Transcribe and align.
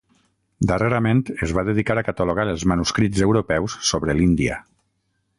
Darrerament 0.69 1.19
es 1.47 1.51
va 1.57 1.63
dedicar 1.67 1.97
a 2.01 2.03
catalogar 2.07 2.45
els 2.53 2.65
manuscrits 2.71 3.21
europeus 3.27 3.77
sobre 3.91 4.17
l'Índia. 4.21 4.57